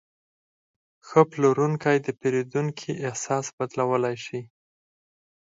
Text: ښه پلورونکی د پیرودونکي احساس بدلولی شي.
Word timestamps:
ښه 1.07 1.21
پلورونکی 1.31 1.97
د 2.01 2.07
پیرودونکي 2.19 2.91
احساس 3.07 3.45
بدلولی 3.57 4.15
شي. 4.25 4.41